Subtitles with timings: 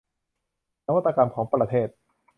[0.85, 1.87] นวัตกรรมของประเทศ